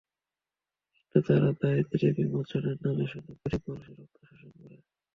[0.95, 4.77] কিন্তু তারা দারিদ্র্য বিমোচনের নামে শুধু গরিব মানুষের রক্ত শোষণ করে।